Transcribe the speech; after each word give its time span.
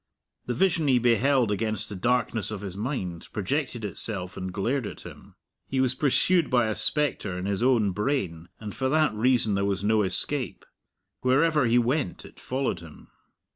The 0.47 0.55
vision 0.55 0.87
he 0.87 0.97
beheld 0.97 1.51
against 1.51 1.87
the 1.87 1.95
darkness 1.95 2.49
of 2.49 2.61
his 2.61 2.75
mind 2.75 3.27
projected 3.33 3.85
itself 3.85 4.35
and 4.35 4.51
glared 4.51 4.87
at 4.87 5.01
him. 5.01 5.35
He 5.67 5.79
was 5.79 5.93
pursued 5.93 6.49
by 6.49 6.69
a 6.69 6.73
spectre 6.73 7.37
in 7.37 7.45
his 7.45 7.61
own 7.61 7.91
brain, 7.91 8.49
and 8.59 8.73
for 8.73 8.89
that 8.89 9.13
reason 9.13 9.53
there 9.53 9.63
was 9.63 9.83
no 9.83 10.01
escape. 10.01 10.65
Wherever 11.19 11.67
he 11.67 11.77
went 11.77 12.25
it 12.25 12.39
followed 12.39 12.79
him. 12.79 13.09